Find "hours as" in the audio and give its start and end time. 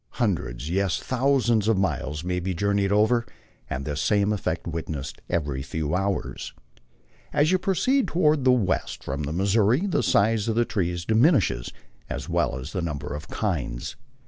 5.93-7.51